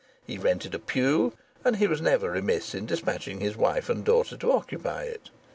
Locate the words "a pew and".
0.73-1.75